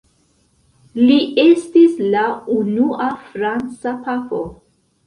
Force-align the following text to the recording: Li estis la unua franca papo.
Li 1.01 1.17
estis 1.43 2.01
la 2.17 2.25
unua 2.59 3.13
franca 3.31 3.97
papo. 4.11 4.47